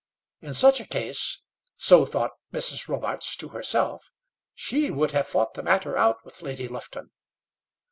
[0.41, 1.41] In such a case,
[1.77, 2.87] so thought Mrs.
[2.87, 4.11] Robarts to herself,
[4.55, 7.11] she would have fought the matter out with Lady Lufton.